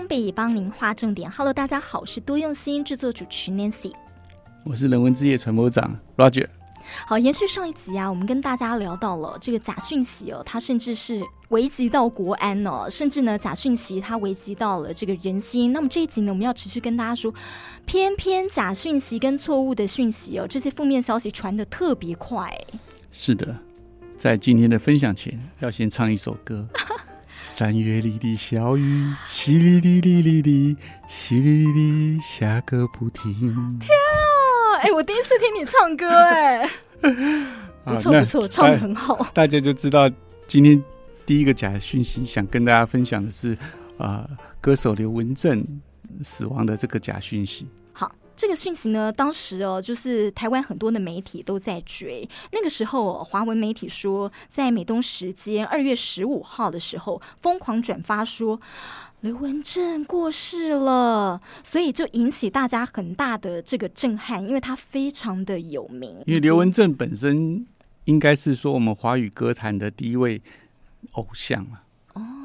[0.00, 1.30] 双北帮您划重点。
[1.30, 3.92] Hello，大家好，我是多用心制作主持 Nancy，
[4.64, 6.46] 我是人文之夜传播长 Roger。
[7.04, 15.70] 好，延续上一集啊，我们跟大家聊到了这个假讯息哦，它甚至是危及到国安哦，甚至呢，假讯息它危及到了这个人心。
[15.70, 17.34] 那么这一集呢，我们要持续跟大家说，
[17.84, 22.50] 偏偏假讯息跟错误的讯息哦，这些负面消息传的特别快。
[23.12, 23.54] 是的，
[24.16, 26.66] 在今天的分享前，要先唱一首歌。
[27.50, 30.76] 三月里的小雨，淅沥沥沥沥沥，
[31.08, 33.32] 淅沥沥沥下个不停。
[33.80, 34.78] 天啊！
[34.78, 36.70] 哎、欸，我第一次听你唱歌，哎，
[37.84, 39.26] 不错不错，唱的很好。
[39.34, 40.08] 大家就知道
[40.46, 40.80] 今天
[41.26, 43.52] 第一个假讯息，想跟大家分享的是
[43.98, 45.66] 啊、呃，歌手刘文正
[46.22, 47.66] 死亡的这个假讯息。
[48.40, 52.26] 这个讯息呢，当时哦，就是台湾很多的媒体都在追。
[52.52, 58.58] 那个时候，华文媒体说，在美东时间二月十五号的时候，疯狂转发说
[59.20, 66.22] 刘文正过世了，所以就引起大家很大的这个震撼，因为他非常的有名。
[66.24, 67.66] 因为刘文正本身
[68.06, 70.40] 应该是说我们华语歌坛的第一位
[71.12, 71.80] 偶像嘛。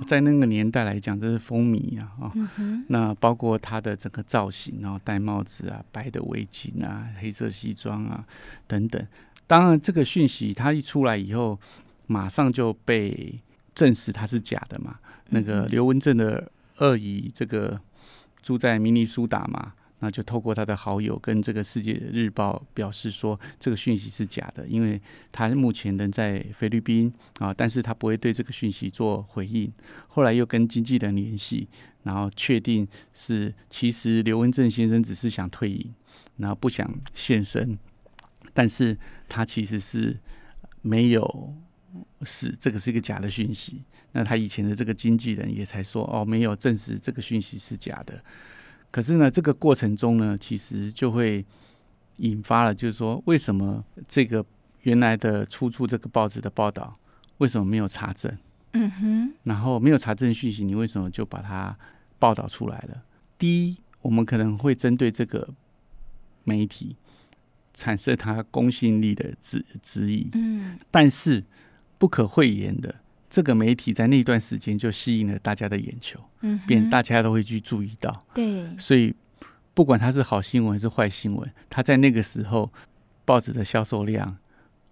[0.05, 2.11] 在那个年代来讲，这是风靡啊！
[2.21, 8.23] 啊、嗯，那包括他的整个造型，然后戴帽子啊、白的围巾啊、黑色西装啊
[8.67, 9.07] 等等。
[9.47, 11.59] 当然，这个讯息他一出来以后，
[12.07, 13.39] 马上就被
[13.73, 14.97] 证实他是假的嘛。
[15.29, 17.79] 那个刘文正的二姨，这个
[18.41, 19.73] 住在明尼苏达嘛。
[19.99, 29.71] 那就透过他的好友跟这个《世界日报》表示说，这个讯息是假的，因为他目前人在菲律宾啊，但是他不会对这个讯息做回应。
[30.07, 31.67] 后来又跟经纪人联系，
[32.03, 35.93] 然后确定是其实刘文正先生只是想退隐，
[36.37, 37.77] 然后不想现身，
[38.53, 38.97] 但是
[39.29, 40.17] 他其实是
[40.81, 41.55] 没有
[42.25, 43.81] 死，这个是一个假的讯息。
[44.11, 48.21] 那他以前的这个经纪人也才说哦，没有证实这个讯息是假的。
[48.95, 51.45] 可是呢，这个过程中呢，其实就会
[52.19, 54.45] 引发了，就是说，为什么这个
[54.83, 56.97] 原来的出处这个报纸的报道，
[57.39, 58.31] 为什么没有查证？
[58.71, 59.33] 嗯哼。
[59.43, 61.77] 然后没有查证讯息，你为什么就把它
[62.17, 63.03] 报道出来了？
[63.37, 65.45] 第一，我们可能会针对这个
[66.45, 66.95] 媒体
[67.73, 70.29] 产生它公信力的质质疑。
[70.35, 70.79] 嗯。
[70.89, 71.43] 但是
[71.97, 72.95] 不可讳言的。
[73.35, 79.13] 这个媒体在那段时间就吸引了大家的眼球，嗯，便大家都会去注意到，对，所以
[79.73, 82.71] 不管它是好新闻还是坏新闻，它在那个时候
[83.25, 84.39] 报纸的销售量，啊、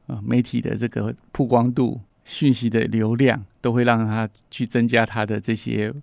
[0.07, 5.93] 呃，媒体的这个曝光度、讯息的流量，都会让它去增加它的这些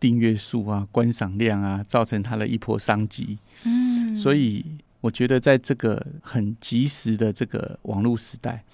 [0.00, 3.38] 订阅数啊、观赏量啊，造成它的一波商机。
[3.62, 4.64] 嗯，所以
[5.00, 8.64] 我觉得在这个很及时的这个网络时代。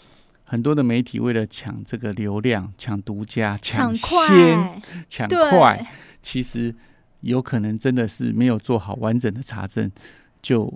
[0.53, 5.91] 很多的媒体为了抢这个流量、抢独家、抢先、抢快，
[6.21, 6.75] 其实
[7.23, 9.91] 有可能真的是没有做好完整的查证，
[10.43, 10.71] 就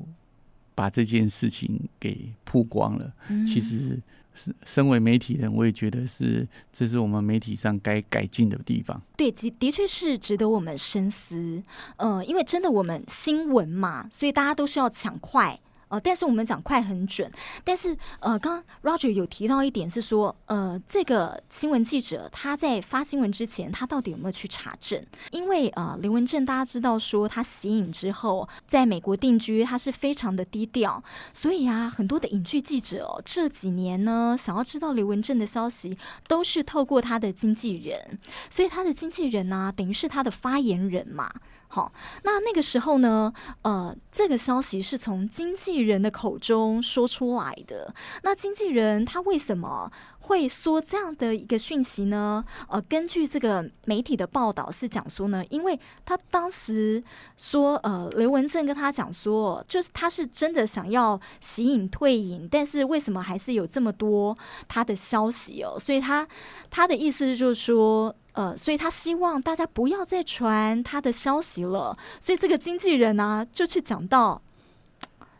[0.75, 3.12] 把这件事情给曝光了。
[3.28, 4.00] 嗯、其实
[4.34, 8.98] 是身为媒体人，我也觉得是这是我们媒体上该改进的地方。
[9.14, 11.62] 对，的的确是值得我们深思。
[11.98, 15.60] 呃，因为真的我们新闻嘛，所以大家都是要抢快。
[15.88, 17.30] 呃，但是我们讲快很准，
[17.62, 25.00] 但是呃，刚刚 Roger 有提到一点是说，呃，这个新闻记者他在发新闻之前，他到底有没有去查证？
[25.30, 31.02] 因为呃，刘文正大家知道说他息影之后在美国定居，他是非常的低调，
[31.32, 35.96] 所以啊，很多的影剧记者，这几年呢，想要知道刘文正的消息，
[36.26, 38.19] 都是透过他的经纪人，
[38.50, 41.32] 所以他的经纪人呢、等于是他的发言人嘛。
[41.76, 41.92] 好，
[42.22, 47.94] 那那个时候呢，呃，这个消息是从经纪人的口中说出来的。
[48.22, 49.92] 那经纪人他为什么
[50.26, 52.44] 会说这样的一个讯息呢？
[52.69, 57.03] 呃，根据这个媒体的报道是讲说呢，因为他当时
[57.37, 64.37] 说，呃，刘文正跟他讲说，就是他是真的想要息影退隐，但是为什么还是有这么多
[64.69, 65.78] 他的消息哦？
[65.78, 66.26] 所以他
[66.70, 68.14] 他的意思就是说。
[68.37, 71.96] 呃，所以他希望大家不要再传他的消息了。
[72.20, 74.43] 所以这个经纪人呢、就去讲到，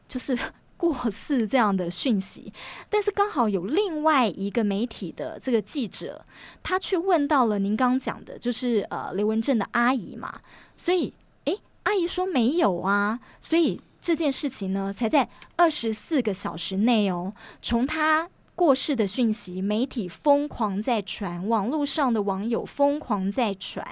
[0.09, 0.35] 就是
[0.77, 2.53] 过世这样的讯息。
[2.89, 6.25] 但是刚好有另外一个媒体的这个记者，
[6.63, 10.41] 他去问到了您刚讲的，就是呃刘文正的阿姨嘛。
[10.77, 11.13] 所以，
[11.45, 13.19] 诶，阿姨说没有啊。
[13.41, 18.29] 所以这件事情呢，才在二十四个小时内哦，从他。
[18.57, 23.87] 过世的讯息，媒体疯狂在传，网络上的网友疯狂在传，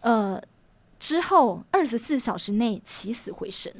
[0.00, 0.38] 呃，
[1.00, 3.72] 之后二十四小时内起死回生，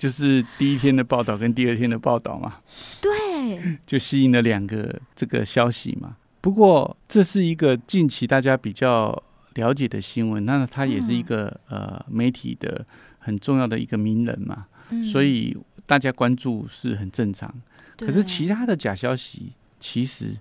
[0.00, 2.54] 就是第一天的报道跟第二天的报道嘛，
[3.02, 6.16] 对， 就吸引了两个这个消息嘛。
[6.40, 9.22] 不过这是一个近期大家比较
[9.56, 10.46] 了解的新闻。
[10.46, 12.86] 那他也是一个、嗯、呃媒体的
[13.18, 15.54] 很重要的一个名人嘛，嗯、所以
[15.84, 17.54] 大家关注是很正常。
[17.98, 20.34] 可是其他的假消息，其实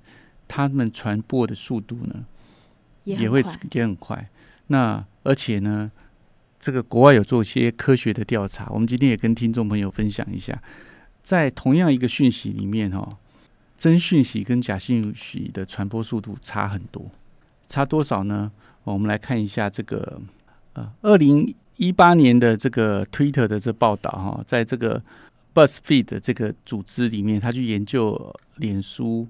[0.48, 2.24] 他们传播的速度呢，
[3.04, 4.30] 也，也会也很快。
[4.68, 5.92] 那而且呢，
[6.60, 10.62] 这个国外有做一些科学的调查，我们今天也跟听众朋友分享一下，
[11.24, 13.18] 在同样一个讯息里面哦，
[13.78, 17.10] 真讯息跟假讯息的传播速度差很多，
[17.68, 18.52] 差多少呢？
[18.84, 20.22] 我们来看一下这个
[20.74, 25.02] 呃，二零一八年的这个 Twitter 的这报道哈，在这个。
[25.52, 29.28] BuzzFeed 的这个组织里面，他去研究脸书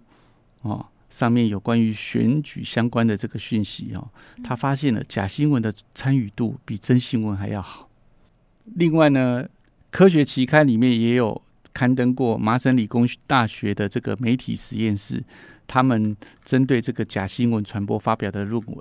[0.62, 4.08] 哦上面有关于选举相关的这个讯息哦，
[4.44, 7.90] 他发现了假新闻的参与度比真新闻还要好。
[8.76, 9.48] 另外呢，
[9.90, 11.42] 科学期刊里面也有
[11.74, 15.24] 刊登过麻省理工大学的这个媒体实验室，
[15.66, 16.16] 他们
[16.46, 18.78] 针对这个假新闻传播发表的论文。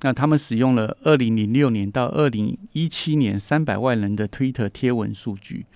[0.00, 5.66] 那他们使用了二零零六年到二零一七年三百万人的 Twitter 贴文数据。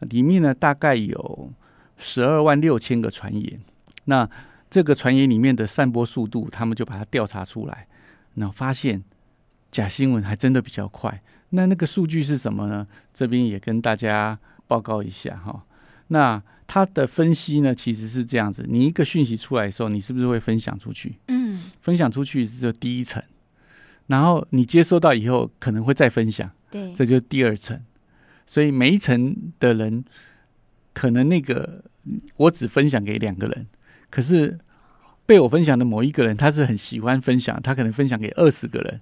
[0.00, 1.52] 里面呢，大概有
[1.98, 3.60] 十二万六千个传言。
[4.06, 4.28] 那
[4.70, 7.88] 这个传言里面的散播速度，他们就把它调查出来，
[8.34, 9.02] 那发现
[9.70, 11.22] 假新闻还真的比较快。
[11.50, 12.86] 那那个数据是什么呢？
[13.12, 14.38] 这边也跟大家
[14.68, 15.64] 报告一下哈。
[16.08, 21.16] 那他的分析呢，其实是这样子：你一个讯息出来的时候，你是不是会分享出去？
[21.26, 23.20] 嗯，分享出去是第一层，
[24.06, 27.80] 然后你接收到以后，可能会再分享，对，这就是第二层。
[28.46, 30.04] 所以每一层的人，
[30.92, 31.84] 可能那个
[32.36, 33.66] 我只分享给两个人，
[34.10, 34.58] 可是
[35.24, 39.00] 被我分享的某一个人，他是很喜欢分享，他可能分享给二十个人，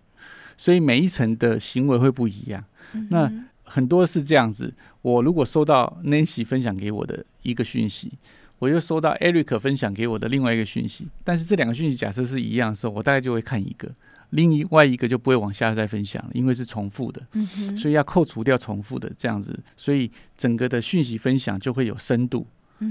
[0.57, 2.63] 所以每一层的行为会不一样。
[2.93, 3.33] 嗯、那
[3.65, 4.73] 很多是这样子，
[5.03, 8.13] 我如果收到 Nancy 分享给我的一个讯息，
[8.59, 13.89] 我又收到 Eric 分享给我的另外一个讯息，但是这两个讯息假设是一样的时候，我大概就会看一个。
[14.33, 22.47] 另外一个就不会往下再分享了，因为是重复的，嗯、所以要扣除掉重复的这样子，所以整个的讯息分享就会有深度、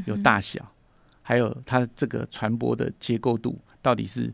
[0.07, 0.71] 有大小，
[1.27, 4.33] 还有它这个传播的结构度，到底是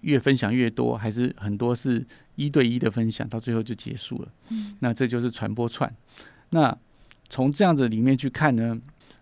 [0.00, 2.02] 越分享越多，还是很多是
[2.34, 4.28] 一对一的分享，到最后就结束了。
[4.48, 5.94] 嗯、那这就是传播串。
[6.48, 6.74] 那
[7.28, 8.80] 从这样子里面去看呢，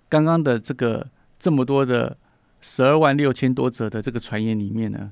[0.08, 1.08] 刚刚的这个
[1.40, 2.16] 这么多的
[2.60, 5.10] 十二万六千多则的这个传言里面呢，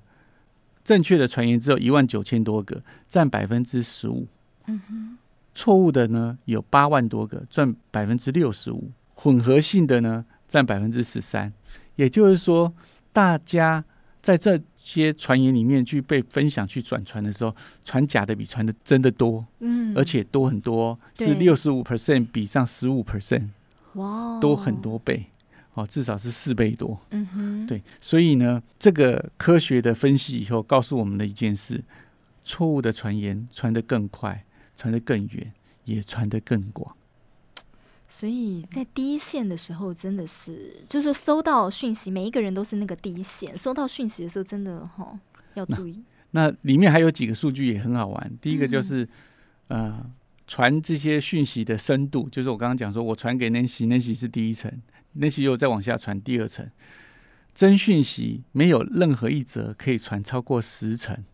[0.84, 4.28] 正确的传言只有一万九千多个，占百分之十五。
[4.66, 5.18] 嗯哼，
[5.56, 8.92] 错误的呢有八万多个，占百分之六十五。
[9.16, 11.52] 混合性的呢占百分之十三。
[11.96, 12.72] 也就是说，
[13.12, 13.84] 大家
[14.22, 19.44] 在这些传言里面去被分享、去转传的时候，传假的比传的真的多。
[19.58, 23.48] 嗯，而且多很多，是六十五 percent 比上十五 percent，
[23.94, 25.26] 哇，多很多倍。
[25.74, 26.98] 哦，至少是四倍多。
[27.10, 31.84] 嗯哼，对，所以呢，这个科学的分析以后告诉我们的一件事：
[32.42, 34.42] 错误的传言传得更快，
[34.74, 35.52] 传得更远，
[35.84, 36.96] 也传得更广。
[38.08, 43.56] 所以在第一线的时候，真的是就是收到讯息，每一个人都是那个第一线。
[43.58, 45.18] 收到讯息的时候，真的哈、哦、
[45.54, 46.48] 要注意那。
[46.48, 48.32] 那里面还有几个数据也很好玩。
[48.40, 49.04] 第一个就是，
[49.68, 50.10] 嗯、呃，
[50.46, 54.70] 传这些讯息的深度，就是我刚刚讲说，我传给 Nancy，Nancy 是第一层。
[55.18, 56.70] ，Nancy 又再往下传第二层，
[57.54, 61.24] 真讯息没有任何一则可以传超过十层，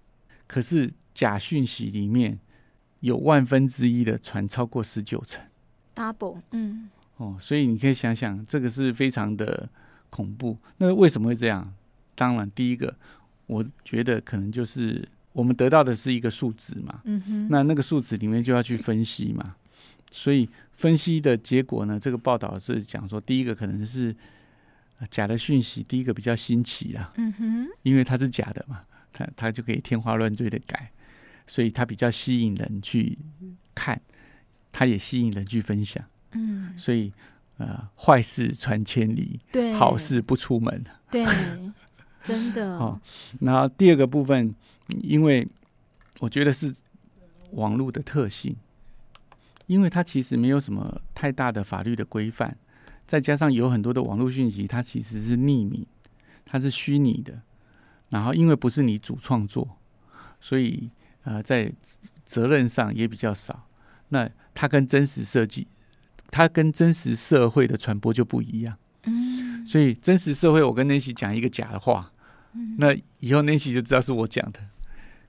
[0.46, 2.38] 可是假讯息里面
[3.00, 5.44] 有万分之一的传超过十九层
[5.94, 9.68] ，double，嗯，哦，所以你可以想想，这个是非常的
[10.10, 10.56] 恐怖。
[10.78, 11.72] 那为什么会这样？
[12.14, 12.94] 当然，第一个，
[13.46, 19.56] 我觉得可能就是我们得到的是一个数值嘛，嗯哼，那那个数值里面就要去分析嘛，
[20.10, 20.48] 所以。
[20.74, 21.96] 分析的结果呢？
[22.00, 24.12] 这个报道是讲说，第一个可能是
[25.08, 28.80] 假的讯息，第一个比较新奇啦，嗯哼，因为它是假的嘛，
[29.12, 30.90] 它它就可以天花乱坠的改，
[31.46, 33.16] 所以它比较吸引人去
[33.76, 34.00] 看，
[34.72, 36.02] 它也吸引人去分享，
[36.32, 37.12] 嗯，所以
[37.58, 41.24] 呃，坏事传千里，对，好事不出门，对，
[42.20, 42.76] 真的。
[42.78, 43.00] 哦，
[43.40, 44.52] 然后第二个部分，
[45.02, 45.46] 因为
[46.20, 46.74] 我觉得是
[47.52, 48.56] 网络的特性。
[49.68, 52.54] 因为它其实没有什么太大的法律的规范，
[53.06, 55.86] 再加上有很多的网络讯息，它其实是匿名，
[56.44, 57.40] 它是虚拟的，
[58.10, 59.78] 然后因为不是你主创作，
[60.40, 60.90] 所以
[61.22, 61.72] 呃，在
[62.26, 63.66] 责任上也比较少。
[64.08, 65.66] 那它跟真实设计，
[66.30, 68.76] 它跟真实社会的传播就不一样。
[69.04, 72.12] 嗯，所以真实社会，我跟 Nancy 讲一个假的话，
[72.78, 74.60] 那以后 Nancy 就知道是我讲的。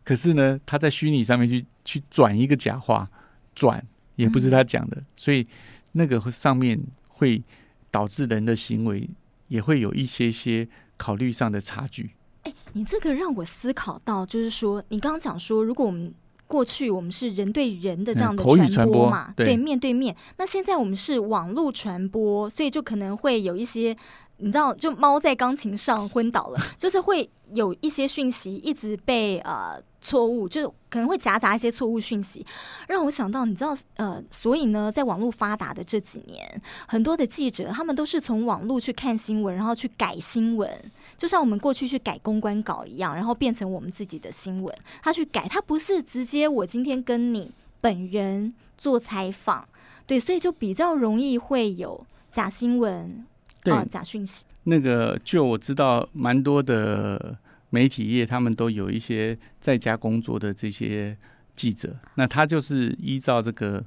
[0.03, 3.10] 可是呢，他在虚拟上面去去转一个假话，
[3.56, 3.86] 转。
[4.15, 5.48] 也不是他讲的，嗯、所以
[5.94, 7.42] 那个上面会
[7.89, 9.10] 导致人的行为
[9.48, 12.12] 也会有一些些考虑上的差距。
[12.44, 16.13] 欸、你这个让我思考到，就是说，你刚刚讲说，如果我们
[16.53, 23.98] 过去我们是人对人的这样的传播嘛，嗯、对，面对面，那现在我们是网络传播，所以就可能会有一些。
[24.37, 32.45] 你知道，就猫在钢琴上昏倒了， 就是会有一些讯息一直被呃错误，就是可能会夹杂一些错误讯息，
[32.87, 40.69] 让我想到，你知道呃，所以呢，在网络发达的这几年，很多的记者他们都是从网络去看新闻，然后去改新闻，
[41.17, 44.75] 就像我们过去去改公关稿一样，然后变成我们自己的新闻。
[45.01, 49.65] 他去改，他不是直接我今天跟你本人做采访，
[50.05, 53.25] 对，所以就比较容易会有假新闻。
[53.63, 54.46] 对、哦，假讯息。
[54.65, 57.38] 那个，就我知道，蛮多的
[57.70, 61.17] 媒体业，他们都有一些在家工作的这些
[61.55, 61.96] 记者。
[62.15, 63.84] 那他就是依照这个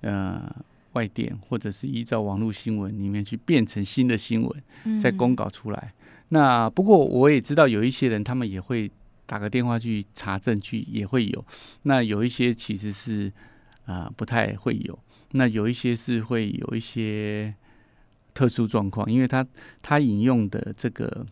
[0.00, 0.50] 呃
[0.92, 5.92] 外电，或者是依照网络新闻里面去变成新的新闻，再公稿出来。
[5.94, 8.90] 嗯、那不过我也知道，有一些人他们也会
[9.26, 11.44] 打个电话去查证据，也会有。
[11.82, 13.30] 那有一些其实是
[13.84, 14.98] 啊、呃、不太会有。
[15.32, 17.54] 那有一些是会有一些。
[18.36, 19.44] 特殊状况，因为他
[19.80, 21.24] 他引用的这个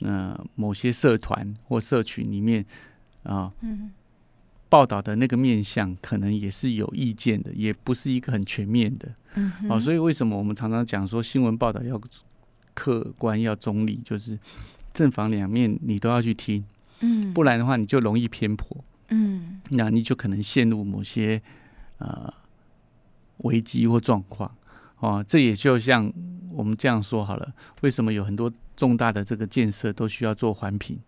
[0.00, 2.64] 呃某些社团或社群里面
[3.22, 3.90] 啊，嗯，
[4.70, 12.00] 报道的那个面向可能也是有意见的，也不是一个很全面的，嗯，哦，所以为什么我们常常讲说新闻报道要
[12.72, 14.38] 客观要中立，就是
[14.94, 16.64] 正反两面你都要去听，
[17.00, 21.42] 嗯，不然的话你就容易偏颇，嗯，那你就可能陷入某些
[21.98, 22.32] 呃
[23.38, 24.50] 危机或状况。
[25.00, 26.12] 哦，这也就像
[26.58, 27.54] 我们这样说好了。
[27.82, 30.98] 为什么有很多重大的这个建设都需要做环评？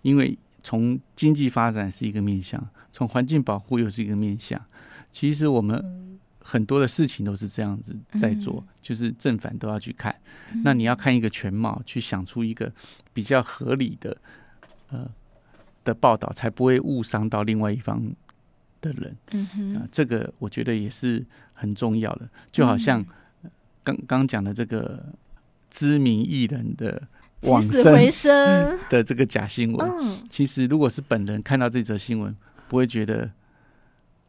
[0.00, 2.58] 因为从经济发展是一个面向，
[2.90, 4.58] 从环境保护又是一个面向。
[5.10, 10.14] 其实我们很多的事情都是这样子在做，就是正反都要去看。
[10.64, 12.72] 那你要看一个全貌，去想出一个
[13.12, 14.16] 比较合理的
[14.88, 15.06] 呃
[15.84, 18.02] 的报道，才不会误伤到另外一方
[18.80, 19.14] 的人。
[19.32, 21.26] 嗯哼，啊，这个我觉得也是。
[21.60, 23.04] 很重要的，就好像
[23.82, 25.04] 刚刚讲的这个
[25.70, 27.02] 知名艺人的
[27.44, 27.94] 往生
[28.90, 32.36] 的这个假新闻，其实如果是本人看到这则新闻，
[32.68, 33.30] 不会觉得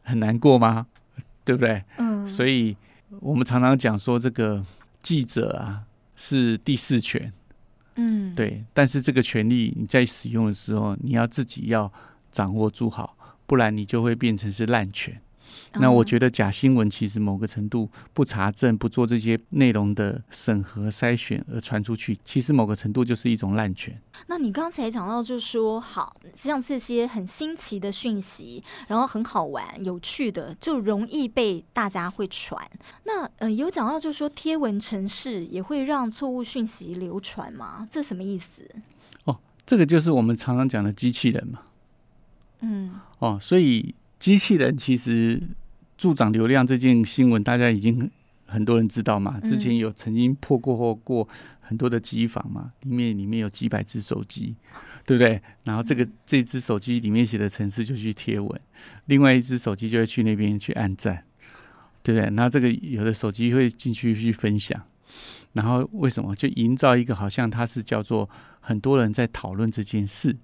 [0.02, 0.86] 很难过吗？
[1.44, 1.82] 对不对？
[1.98, 2.76] 嗯，所以
[3.20, 4.64] 我们常常讲说，这个
[5.02, 5.82] 记者啊
[6.14, 7.32] 是第四权，
[7.96, 11.92] 嗯，对，但是这个权利你在使用的时候，你要自己要
[12.30, 13.16] 掌握住好，
[13.46, 15.20] 不然你就会变成是滥权。
[15.74, 24.00] 那我觉得假新闻其实某个程度不查证、不做这些内容的审核筛选而传出去，其实某个程度就是一种滥权。
[24.26, 32.70] 那你刚才讲到，就是说，好像这些很新奇的讯息，然后很好玩、有趣的，就容易被大家会传。
[33.04, 37.86] 那呃，有讲到就是说，贴文城市也会让错误讯息流传吗？
[37.90, 38.68] 这什么意思？
[39.24, 41.60] 哦，这个就是我们常常讲的机器人嘛。
[42.60, 43.00] 嗯。
[43.18, 43.94] 哦，所以。
[44.22, 45.42] 机器人其实
[45.98, 48.08] 助长流量这件新闻，大家已经
[48.46, 49.40] 很多人知道嘛。
[49.40, 51.28] 之前有曾经破过过
[51.60, 54.54] 很多的机房嘛，里面里面有几百只手机，
[55.04, 55.42] 对不对？
[55.64, 58.60] 然后这个这只手机里面写的城市就去贴文，
[59.06, 61.24] 另外一只手机就会去那边去按赞，
[62.04, 62.30] 对不对？
[62.30, 64.80] 那这个有的手机会进去去分享，
[65.54, 70.36] 然后为什么就营造一个好像它是叫做很多人在讨论这件事，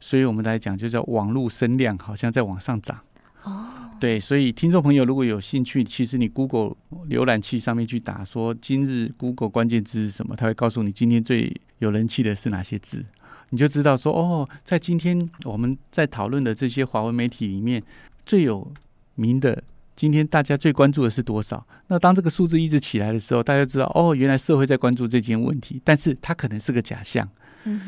[0.00, 3.00] 所以我们来讲就叫网络声量好像在往上涨。
[3.42, 3.66] 哦，
[3.98, 6.76] 对，所以听众朋友如果有兴趣，其实你 Google
[7.08, 13.04] 浏览器上面去打说今日 Google 关键字是什么，它会告诉你今天最有人气的是哪些字，
[13.48, 17.82] 你就知道说哦，在今天我们在讨论的这些华文媒体里面
[18.26, 18.70] 最有
[19.14, 19.62] 名的，
[19.96, 21.66] 今天大家最关注的是多少？
[21.86, 27.26] 那当这个数字一直起来的时候，大家知道哦，原来社会在关注这件问题，但是它可能是个假象，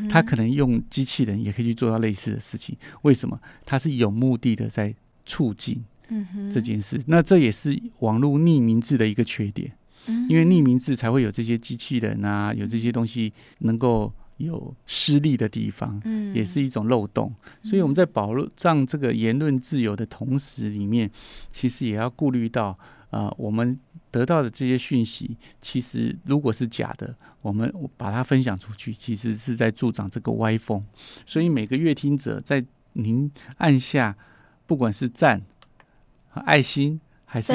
[0.09, 3.39] 它可能用机器人也可以去做到类似的事情，为什么？
[3.67, 4.95] 它是有目的的在。
[5.25, 5.83] 促进
[6.53, 9.73] 这件事，嗯，那这也是网络匿名制的一个缺点，
[10.07, 17.33] 嗯，因为匿名制才会有这些机器人啊，有这些东西能够有失利的地方，嗯，也是一种漏洞。
[17.63, 21.11] 所以我们在保障这个言论自由的同时，里面
[21.51, 22.77] 其实也要顾虑到，
[23.11, 23.79] 啊，呃，我们
[24.11, 30.83] 得到的这些讯息，其实如果是假的，我们把它分享出去，其实是在助长这个歪风。
[31.25, 32.63] 所以每个阅听者在
[32.93, 34.15] 您按下。
[34.67, 35.43] 不管是赞、
[36.33, 37.53] 爱心还是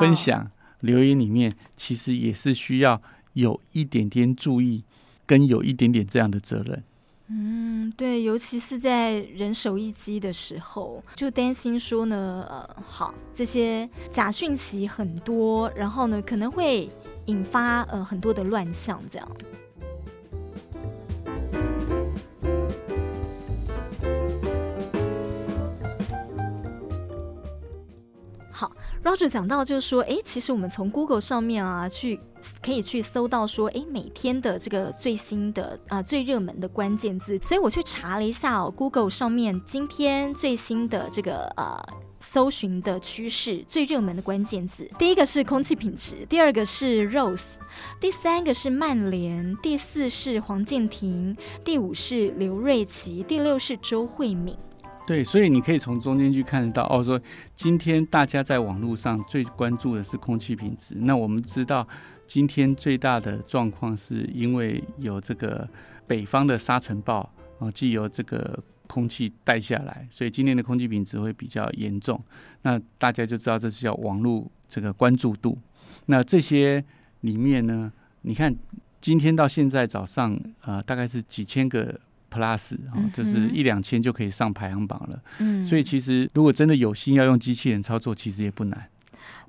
[0.00, 0.50] 分享
[0.80, 3.00] 留言里面，其实也是需要
[3.32, 4.84] 有一点点注意，
[5.26, 6.82] 跟有一点点这样的责任。
[7.30, 16.88] 嗯，对，尤其是在人手一机的时候，就担心说呢，呃，好，这些假讯息很多，然后呢，可能会
[17.26, 19.28] 引发呃很多的乱象，这样。
[29.08, 32.20] 老师讲到就是说，哎，其实我们从 Google 上面啊，去
[32.62, 37.38] 可以去搜到说，哎，每天的这个最新的啊、最热门的关键字。
[37.38, 41.82] 所以我去查了一下哦，Google 上面今天最新的这个呃
[42.20, 47.54] 搜寻的趋势，最热门的关键字，第一个是空气品质，第二个是 Rose，
[47.98, 51.34] 第三个是曼联，第四是黄健廷，
[51.64, 54.54] 第五是刘瑞琦，第六是周慧敏。
[55.08, 57.18] 对，所以你可以从中间去看得到哦，说
[57.54, 60.94] 今天大家在网络上最关注的是空气品质。
[60.98, 61.88] 那我们知道，
[62.26, 65.66] 今天最大的状况是因为有这个
[66.06, 67.20] 北方的沙尘暴
[67.58, 72.22] 啊，既由这个空气带下来，所以今天的空气品质会比较严重。
[72.60, 75.56] 那大家就知道这是叫网络这个关注度。
[76.04, 76.84] 那这些
[77.22, 78.54] 里面呢，你看
[79.00, 81.98] 今天到现在早上呃，大概是几千个。
[82.30, 85.22] Plus 啊，就是一两千就可以上排行榜了。
[85.38, 88.88] 嗯，所以其实如果真的有心要用机器人操作，其实也不难。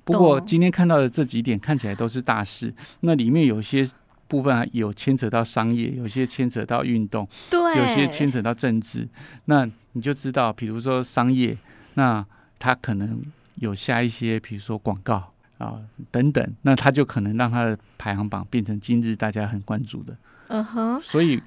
[0.02, 3.86] 不过今天看到的这几点看起来都是大事，那里面有些
[4.26, 9.06] 部分有牵扯到商业，有些牵扯到运动，对，有些牵扯到政治。
[9.44, 11.56] 那你就知道，比如说商业，
[11.94, 12.24] 那
[12.58, 13.22] 它可能
[13.56, 15.78] 有下一些，比如说广告啊
[16.10, 20.16] 等等，那它就可能让它的排行榜变成今日大家很关注的。
[20.48, 21.40] 嗯哼，所以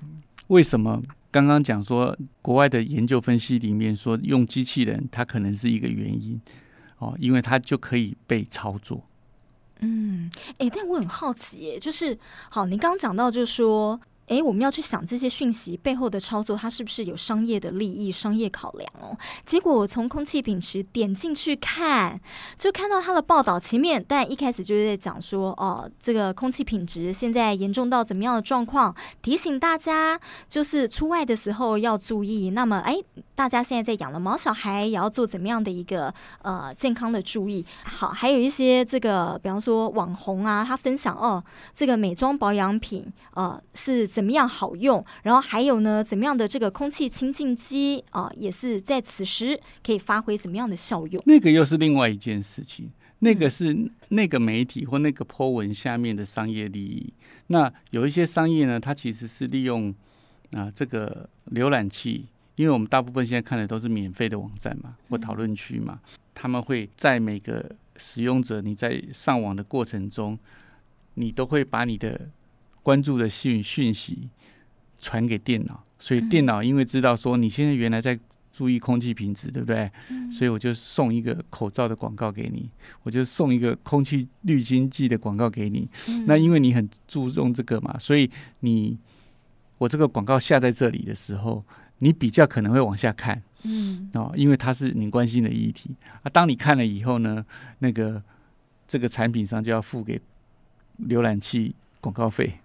[0.47, 1.01] 为什么？
[1.33, 6.39] 刚刚讲说，国外的研究分析里面说，用机器人它可能是一个原因
[6.99, 9.03] 哦，因为它就可以被操作。
[9.79, 12.15] 嗯，哎，但我很好奇，耶，就是
[12.49, 13.99] 好，你刚刚讲到，就是说。
[14.33, 19.15] 哎，我们要去想这些讯息背后的操作，它是不是有商业的利益、商业考量哦？
[19.45, 22.19] 结果我从空气品质点进去看，
[22.57, 32.49] 就看到他的报道前面，但一开始就是在讲说，哦，这个空气品质现在严重到怎么样的状况，提醒大家就是出外的时候要注意。
[32.51, 32.97] 那么，哎，
[33.35, 37.63] 大家现在在养了毛小孩，也要做怎么样的一个呃健康的注意？
[37.83, 41.43] 好，还有一些这个，比方说网红啊，他分享哦，
[41.75, 44.07] 这个美妆保养品，呃，是。
[44.13, 45.03] 怎么样好用？
[45.23, 46.03] 然后还有呢？
[46.03, 51.21] 怎么样的这个空气清净机啊，也是在此时可以发挥怎么样的效用？
[51.25, 52.91] 那个又是另外一件事情。
[53.19, 57.13] 那个是那个媒体或那个 po 文下面的商业利益。
[57.47, 59.95] 那有一些商业呢，它其实是利用
[60.51, 66.01] 啊这个浏览器，因为我们大部分现在看的都是免费的网站嘛，或讨论区嘛，
[66.33, 70.37] 他们会在每个使用者你在上网的过程中，
[71.13, 72.29] 你都会把你的。
[72.83, 74.29] 关注的讯讯息
[74.99, 78.19] 传给电脑，所以电脑因为知道说你现在原来在
[78.51, 79.89] 注意空气品质，对不对？
[80.09, 80.31] 嗯。
[80.31, 82.69] 所以我就送一个口罩的广告给你，
[83.01, 85.89] 我就送一个空气滤清剂的广告给你。
[86.07, 86.25] 嗯。
[86.27, 88.95] 那因为你很注重这个嘛，所以你
[89.79, 91.63] 我这个广告下在这里的时候，
[91.97, 93.41] 你比较可能会往下看。
[93.63, 94.09] 嗯。
[94.13, 96.29] 哦，因为它是你关心的议题啊。
[96.29, 97.43] 当你看了以后呢，
[97.79, 98.21] 那个
[98.87, 100.21] 这个产品商就要付给
[101.07, 102.59] 浏览器广告费。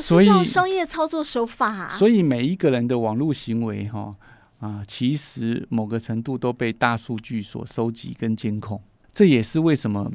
[0.00, 4.10] 所以商业操作手法，啊，所以每一个人的网络行为，哈
[4.60, 8.80] 啊，其实某个程度都被大数据所收集跟监控。
[9.12, 10.10] 这也是为什么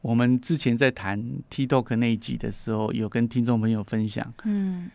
[0.00, 4.90] 我们之前在谈 TikTok 那一集的时候，有跟听众朋友分享，嗯，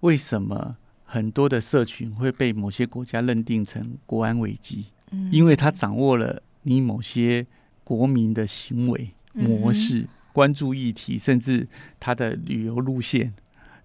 [0.00, 4.86] 为什么很多的社群会被某些国家认定成国安危机？
[5.10, 7.46] 嗯，因为他掌握了你某些
[7.84, 11.66] 国民的行为模式、关注议题，甚至
[11.98, 13.32] 他的旅游路线。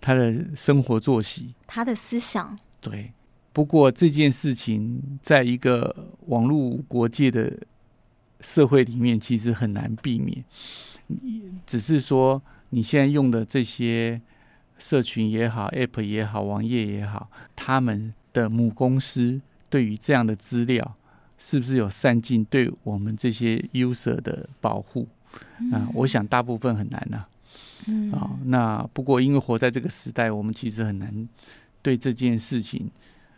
[0.06, 3.12] 他的生活作息，他的思想，对。
[3.52, 5.96] 不过这件事情，在一个
[6.28, 7.52] 网络国界的
[8.39, 10.44] 社会里面，其实很难避免。
[11.65, 12.39] 只是说，
[12.70, 14.22] 你现在用的这些
[14.78, 19.41] 社群也好，App 也好，网页也好，他们的母公司
[19.72, 20.94] 对于这样的资料，
[21.39, 25.08] 是不是有善尽对我们这些 user 的保护？
[25.60, 27.30] 嗯、啊，我想大部分很难呐、啊。
[27.88, 31.28] 嗯啊、哦，那不过因为活在这个时代，我们其实很难
[31.82, 32.89] 对这件事情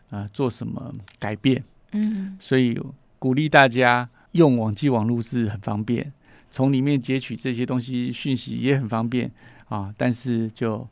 [0.09, 1.63] 啊、呃、做什么改变。
[1.91, 2.79] 嗯，所以
[3.19, 6.13] 鼓励大家用网际网络是很方便，
[6.51, 9.31] 从里面截取这些东西讯息也很方便
[9.69, 9.93] 啊。
[9.97, 10.87] 但是就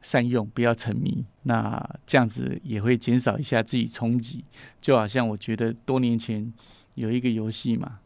[0.00, 1.24] 善用，不要沉迷。
[1.42, 4.44] 那这样子也会减少一下自己冲击。
[4.80, 6.52] 就好像我觉得多年前
[6.94, 7.98] 有一个游戏嘛，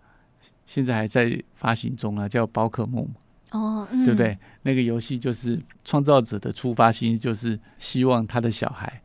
[0.66, 3.09] 现在还在发行中啊，叫宝可梦。
[3.50, 4.36] 哦，嗯、对不对？
[4.62, 9.00] 那个游戏就是创造者的出发心，就是希望他的小孩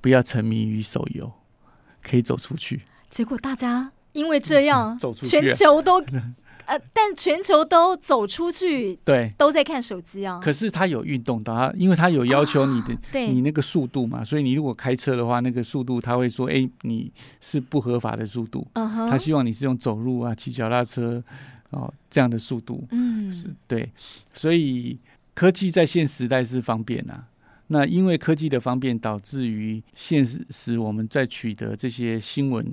[0.00, 1.30] 不要沉迷于手游，
[2.02, 2.82] 可以走出去。
[3.10, 6.02] 结果大家因为这样，走出去，全球都
[6.64, 10.38] 呃，但全球都走出去，对，都在看手机啊。
[10.40, 18.64] 可是他有运动到他，因为他有要求你的，啊、对你那个速度嘛，所以你如果开车的话，那个速度他会说，哎，你是不合法的速度。
[18.74, 21.22] Uh 他希望你是用走路啊、骑脚踏车
[21.72, 22.86] 哦这样的速度。
[22.92, 23.90] 嗯，是对。
[24.32, 24.98] 所以
[25.34, 27.28] 科技在现时代是方便啊。
[27.66, 32.66] 那因为科技的方便，导致于现实我们在取得这些新闻。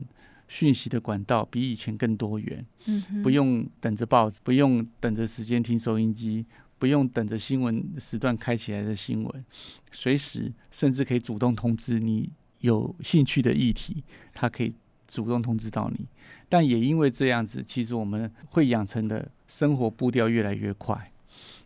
[0.52, 6.44] 讯息的管道比以前更多元，嗯、不用等着报纸，不用等着时间听收音机，
[6.80, 9.46] 不用等着新闻时段开起来的新闻，
[9.92, 12.32] 随时甚至可以主动通知你
[12.62, 14.74] 有兴趣的议题，它可以
[15.10, 16.06] 主动通知到你。
[16.48, 21.12] 但也因为这样子，其实我们会养成的生活步调越来越快，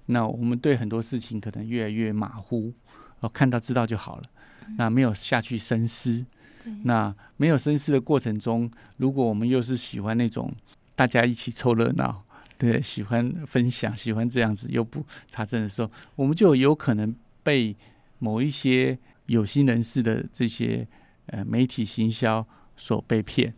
[0.08, 2.74] 那我们对很多事情可能越来越马虎，
[3.20, 4.24] 哦，看到知道就好了，
[4.78, 6.26] 那没有下去深思。
[6.84, 10.50] 那没有深思的过程中，如果我们又是喜欢那种
[10.96, 12.24] 大家一起凑热闹，
[12.58, 17.76] 对，喜欢分享，喜欢这样子，又不查证的时候，我们就有可能被
[18.20, 20.88] 某一些有心人士的这些
[21.26, 23.54] 呃媒体行销所被骗，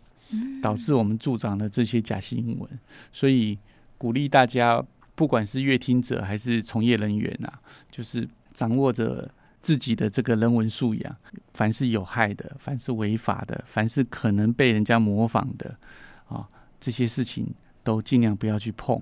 [0.62, 2.70] 导致我们助长了这些假新闻。
[3.12, 3.58] 所以
[3.98, 4.84] 鼓励大家，
[5.16, 7.60] 不管是阅听者还是从业人员啊，
[7.92, 9.30] 就是掌握着。
[9.66, 11.16] 自己的这个人文素养，
[11.56, 15.76] 凡是有害的，凡是违法的，凡是可能被人家模仿的，
[16.28, 16.48] 啊，
[16.80, 17.52] 这些事情
[17.84, 18.96] 都尽量不要去碰，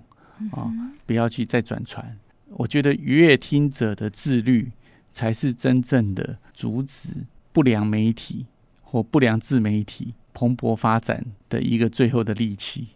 [0.52, 0.72] 啊，
[1.06, 2.18] 不要去再转传。
[2.48, 4.72] 我觉得阅听者的自律，
[5.12, 7.10] 才是真正的阻止
[7.52, 8.46] 不良媒体
[8.94, 12.90] 或不良自媒体蓬勃发展的一个最后的利器。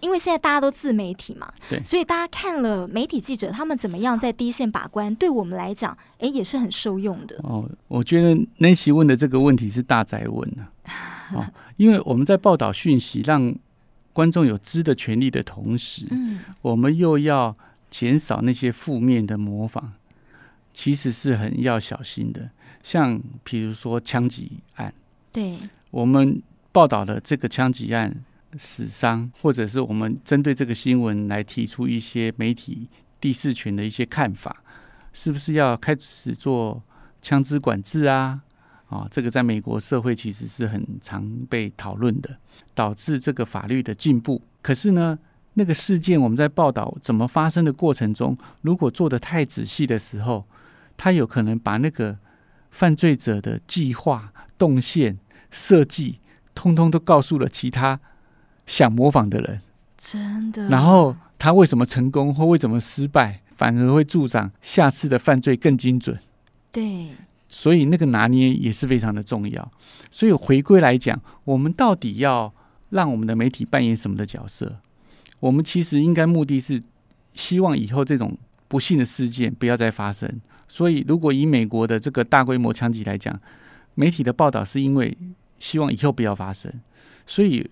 [0.00, 7.36] 因为现在大家都自媒体嘛，对，所以大家看了媒体记者他们怎么样在第一线把关，对我们来讲，哎，也是很受用的。
[7.42, 11.36] 哦，我觉得 Nancy 问的这个问题是大宅问呢、啊。
[11.36, 13.54] 哦，因为我们在报道讯息，让
[14.14, 17.54] 观众有知的权利的同时，嗯，我们又要
[17.90, 19.92] 减少那些负面的模仿，
[20.72, 22.48] 其实是很要小心的。
[22.82, 24.92] 像比如说枪击案，
[25.32, 25.58] 对，
[25.90, 26.40] 我们
[26.70, 28.24] 报道的这个枪击案。
[28.58, 32.86] 死伤，或者是我们针对这个新闻来提出一些媒体
[33.18, 34.62] 第四权的一些看法，
[35.14, 36.82] 是不是要开始做
[37.22, 38.42] 枪支管制啊？
[38.90, 42.36] 啊，这个在美国社会其实是很常被讨论的，
[42.74, 44.42] 导致这个法律的进步。
[44.60, 45.18] 可是呢，
[45.54, 50.46] 那个事件我们在报道怎么发生的过程中，如果做的太仔细的时候，
[50.98, 52.18] 他有可能把那个
[52.70, 55.18] 犯罪者的计划、动线、
[55.52, 56.18] 设计，
[56.56, 58.00] 通通都告诉了其他。
[58.64, 59.60] 想模仿的人，
[59.98, 60.68] 真的。
[60.68, 66.16] 然后他为什么成功或为什么失败，反而会助长下次的犯罪更精准。
[66.70, 67.08] 对，
[67.48, 69.72] 所以那个拿捏也是非常的重要。
[70.12, 72.54] 所以回归来讲，我们到底要
[72.90, 74.76] 让我们的媒体扮演什么的角色？
[75.40, 76.80] 我们其实应该目的是
[77.34, 78.38] 希望以后这种
[78.68, 80.40] 不幸的事件不要再发生。
[80.68, 83.38] 所以，如果以美国的这个大规模枪击来讲，
[83.96, 85.18] 媒体的报道是因为
[85.62, 86.72] 希望以后不要发生，
[87.26, 87.70] 所以。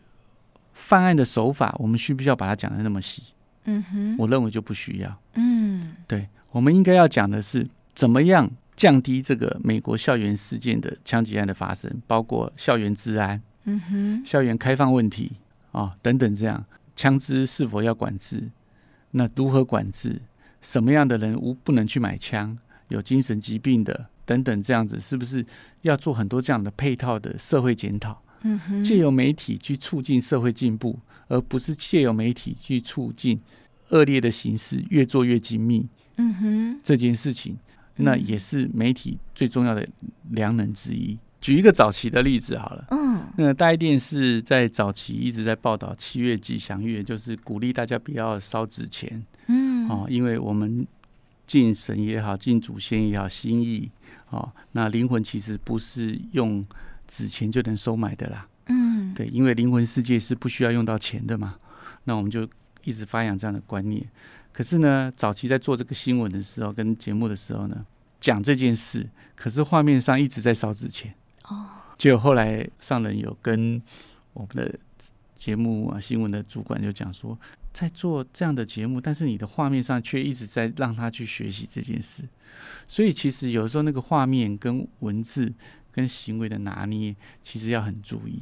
[0.72, 3.22] 犯案的手法，我们需不需要把它讲的那么细？
[3.64, 5.22] 嗯哼，我认为就不需要。
[5.34, 15.36] 嗯，对，我们应该要讲的是怎么样降低这个美国校园事件的枪击案的发生，包括校园治安、嗯哼，校园开放问题
[15.70, 16.64] 啊、哦、等等，这样
[16.96, 18.50] 枪支是否要管制？
[19.12, 20.20] 那如何管制？
[20.60, 22.58] 什么样的人无不能去买枪？
[22.88, 25.44] 有精神疾病的等等，这样子是不是
[25.82, 28.22] 要做很多这样的配套的社会检讨？
[28.42, 33.38] 嗯哼，借由媒体去促进社会进步，而不是借由媒体去促进
[33.90, 35.86] 恶劣的形式越做越精密。
[36.16, 37.58] 嗯哼，这件事情，
[37.96, 39.86] 那也是媒体最重要的
[40.30, 41.18] 良能之一。
[41.40, 49.22] 举一个早期的例子好了，嗯，那大爱电视在早期一直在报道七月吉祥月，就是鼓励大家不要烧纸钱。
[49.46, 50.86] 嗯，哦，因为我们
[51.50, 53.90] 敬神也好，敬祖先也好，心意
[54.30, 56.64] 哦，那灵魂其实不是用。
[57.12, 61.56] 纸钱就能收买的啦，嗯，对，因为灵魂世界是不需要用到钱的嘛，
[62.04, 62.48] 那我们就
[62.84, 64.08] 一直发扬这样的观念。
[64.52, 67.84] 可是呢，早期在做这个新闻的时候，跟节目的时候呢，
[68.20, 71.12] 讲这件事，可是画面上一直在烧纸钱
[71.48, 71.66] 哦。
[71.98, 73.82] 结果后来上人有跟
[74.32, 74.78] 我们的
[75.34, 77.36] 节目啊新闻的主管就讲说，
[77.72, 82.28] 在做这样的节目，但是你的画面上却一直在让他去学习这件事，
[82.86, 85.52] 所以其实有时候那个画面跟文字。
[85.92, 88.40] 跟行为的拿捏，其实要很注意。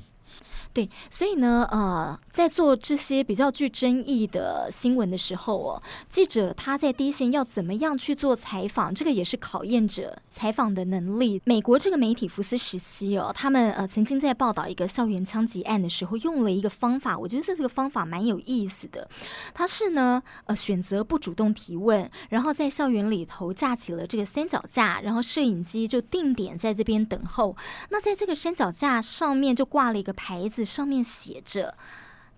[0.72, 11.42] 对，所以呢，呃，在做这些比较具争议的新闻的时候哦，记者他在第一线要怎么样去做采访，这个也是考验者采访的能力。
[11.44, 19.08] 美国这个媒体福斯时期哦，他们呃曾经在报道一个校园枪击案的时候，用了一个方法，我觉得这个方法蛮有意思的。
[19.52, 27.56] 他是呢，呃，选择不主动提问，然后在校园里头架起了这个三脚架，然后摄影机就定点在这边等候。
[27.88, 30.57] 那在这个三脚架上面就挂了一个牌子。
[30.64, 31.76] 上面写着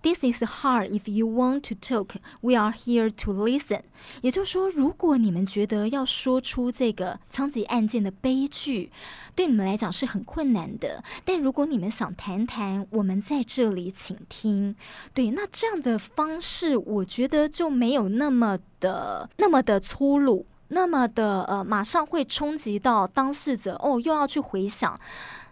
[0.03, 0.89] ：“This is hard.
[0.89, 3.83] If you want to talk, we are here to listen。”
[4.23, 8.91] 也就是说，如果你们觉得要说出这个枪击案件的悲剧，
[9.35, 14.75] 对你们来讲是很困难的，但如果你们想谈谈，我们在这里倾听。
[15.13, 24.99] 对，那这样的方式，我觉得就没有那么的那么的粗鲁，那么的呃，马上会冲击到当事者哦，又要去回想。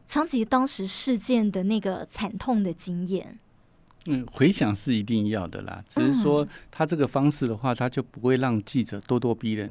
[0.09, 3.39] 枪击当时事件的那个惨痛的经验，
[4.07, 5.85] 嗯，回想是一定要的啦。
[5.87, 9.71] 只是说他这个方式的话，他就不会让记者咄咄逼人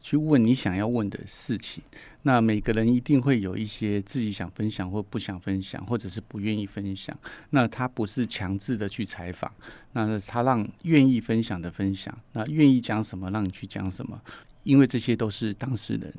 [0.00, 1.84] 去问你想要问的事情。
[2.22, 7.16] 那每个人一定会有一些自己想分享或不想分享，或者是不愿意分享。
[7.50, 9.48] 那他不是强制的去采访，
[9.92, 14.20] 那他让愿意分享的分享，那愿意讲什么让你去讲什么，
[14.64, 16.12] 因为这些都是当事人。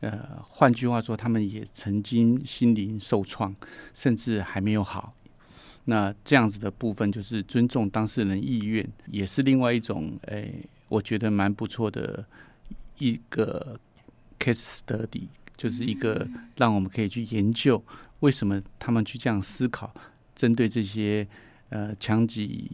[0.00, 3.54] 呃，换句话说，他们也曾经心灵受创，
[3.92, 5.14] 甚至还没有好。
[5.84, 10.52] 那这样子的部分，就是尊重当事人意愿，也是另外一种，哎，
[10.88, 12.24] 我觉得蛮不错的
[12.98, 13.78] 一个
[14.38, 15.24] case study，
[15.56, 17.82] 就是一个让我们可以去研究
[18.20, 19.92] 为什么他们去这样思考，
[20.36, 21.26] 针对这些
[21.70, 22.70] 呃强击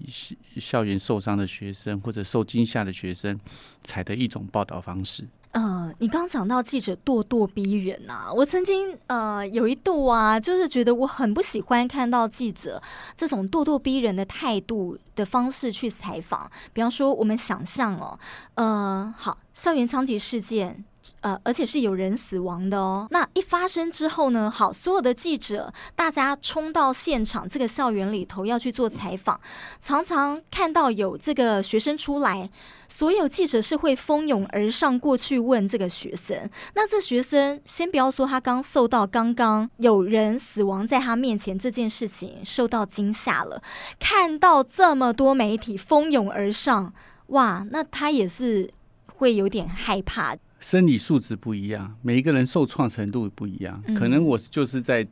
[0.59, 3.39] 校园受伤的学生或者受惊吓的学生，
[3.81, 5.25] 采的一种报道方式。
[5.57, 12.83] 呃，你刚讲到记者咄咄逼人呐，我曾经呃有一度啊，就是觉得我很不喜欢看到记者
[13.17, 16.51] 这种咄咄逼人的态度的方式去采访。
[16.75, 18.19] 比方说，我们想象哦，
[18.57, 20.85] 呃，好，校园枪击事件。
[21.21, 23.07] 呃，而且是有人死亡的哦。
[23.11, 29.41] 那一发生之后呢，好，所有的记者大家冲到现场，这个校园里头要去做采访，
[29.81, 32.51] 常常看到有这个学生出来，
[32.89, 36.49] 所有记者是会蜂拥而上过去问这个学生。
[36.75, 43.63] 那这学生先不要说他刚受到刚刚有人死亡在他面前这件事情受到惊吓了，
[43.99, 46.93] 看到这么多媒体蜂拥而上，
[47.29, 48.71] 哇，那他也是
[49.17, 50.37] 会有点害怕。
[50.67, 53.81] 生理素质不一样，每一个人受创程度不一样。
[53.95, 55.07] 可能我就是在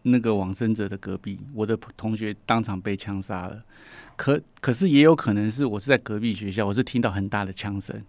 [0.00, 3.62] 那个往生者的隔壁，我的同学当场被枪杀了。
[4.16, 8.02] 可可是也有可能是我是在隔壁学校，我是听到很大的枪声，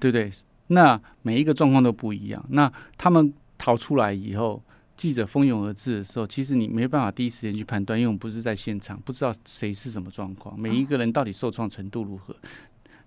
[0.00, 0.28] 对不对？
[0.66, 2.44] 那每一个状况都不一样。
[2.48, 4.60] 那他们逃出来以后，
[4.96, 12.34] 记者蜂拥而至的时候，其实你没办法第一时间去判断，因为我们不是在现场，不知道谁是什么状况，每一个人到底受创程度如何。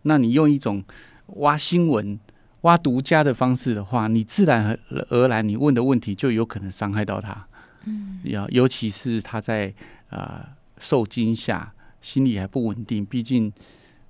[0.04, 0.82] 那你用一种
[1.26, 2.18] 挖新闻。
[2.62, 4.78] 挖独家的方式的话，你自然
[5.10, 7.48] 而然，你问的问题就有可能伤害到他。
[7.86, 9.74] 嗯，要尤其是他在
[10.10, 13.04] 啊、呃、受惊吓，心理还不稳定。
[13.04, 13.52] 毕竟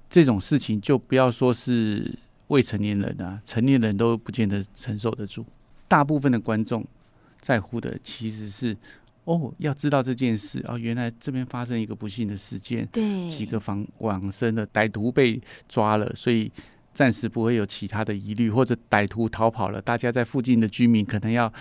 [0.10, 2.14] 这种事情，就不要说是
[2.48, 5.46] 未成年人啊，成年人都不见得承受得住。
[5.88, 6.86] 大部分的观众
[7.40, 8.76] 在乎的其实是
[9.24, 16.52] 哦，要知道这件事哦，原来这边发生一个不幸的事件，对，几个防往生的歹徒被抓了，所以。
[16.94, 21.52] 暂时不会有其他的疑虑，或者歹徒逃跑了，大家在附近的居民可能要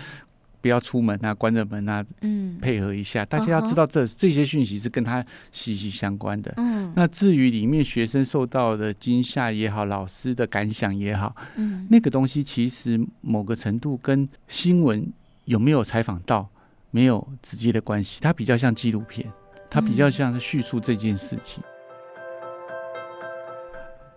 [0.59, 3.25] 不要出门啊，关着门啊，嗯，配合一下。
[3.25, 6.53] 大家要知道这，这这些讯息是跟他息息相关的。
[6.57, 15.11] 嗯，那至于里面学生受到的惊吓也好，老师的感想也好，嗯，那个东西其实某个程度跟新闻
[15.45, 16.47] 有没有采访到
[16.91, 19.27] 没有直接的关系，它比较像纪录片，
[19.69, 21.63] 它比较像是叙述这件事情。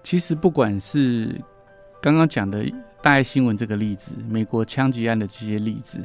[0.04, 1.40] 其实不管是
[2.00, 2.62] 刚刚讲的
[3.02, 5.98] 大爱新闻这个例子，美国枪击案的这些例子，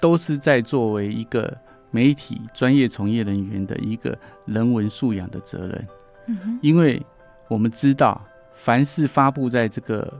[0.00, 1.56] 都是在作为一个
[1.92, 5.88] 媒体专业从业人员的一个人文素养的责任。
[6.26, 7.00] 嗯，因为
[7.46, 10.12] 我们知道，凡是发布在这个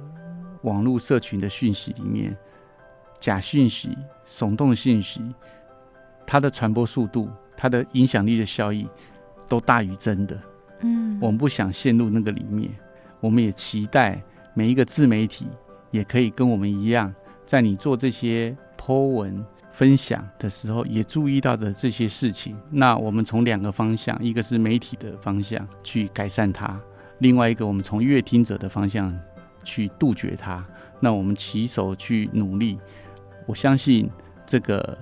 [0.63, 2.35] 网络社群的讯息里面，
[3.19, 5.21] 假讯息、耸动讯息，
[6.25, 8.89] 它的传播速度、它的影响力的效益，
[9.49, 10.41] 都大于真的。
[10.83, 12.71] 嗯，我们不想陷入那个里面。
[13.27, 14.23] 我们也期待
[14.55, 15.49] 每一个自媒体
[15.91, 17.13] 也可以跟我们一样，
[17.45, 22.57] 在你做这些 po 文分享的时候，也注意到的这些事情。
[22.71, 26.81] 那我们从两个方向，一个是媒体的方向去改善它，
[27.19, 29.13] 另外一个我们从阅听者的方向
[29.65, 30.65] 去杜绝它。
[31.01, 32.79] 那我们起手去努力，
[33.45, 34.09] 我相信
[34.47, 34.97] 这个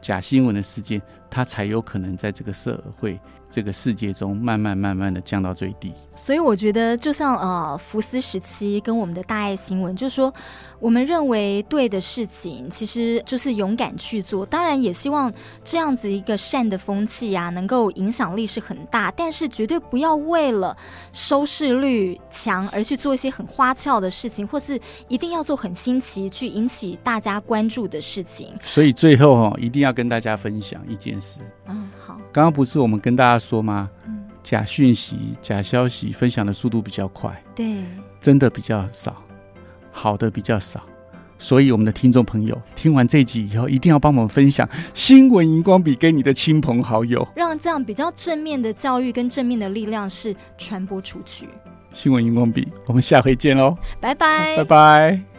[0.00, 3.18] 假新闻的事件，它才有可能在这个社会。
[3.48, 5.92] 这个世界中，慢慢慢慢的降到最低。
[6.14, 10.32] 所以我觉得，就像呃，福斯时期跟我们的大爱新闻，就是说，
[10.78, 14.44] 我们认为对的事情，其实就是勇敢去做。
[14.44, 15.32] 当然，也希望
[15.64, 19.10] 这样子一个善的风气啊，能够影响力是很大。
[19.16, 20.76] 但是，绝对不要为了
[21.12, 24.78] 收视率强而去做一些很花俏的事情，或是
[25.08, 28.52] 一定要做很新奇去引起大家关注的事情。
[28.62, 31.40] 所以最后哈、哦，一定要跟大家分享一件事。
[31.68, 32.18] 嗯，好。
[32.32, 33.90] 刚刚不是我们跟大家说吗？
[34.06, 37.82] 嗯，假讯息、假消息分享的速度比较快，对，
[38.20, 39.16] 真的比较少，
[39.90, 40.80] 好的比较少。
[41.38, 51.46] 所以我们的听众朋友听完这集以后，一定要帮我们分享《新闻荧光笔》给你的亲朋好友，让这样比较正面的教育跟正面的力量是传播出去。
[51.92, 55.35] 新闻荧光笔，我们下回见喽，拜拜，拜拜。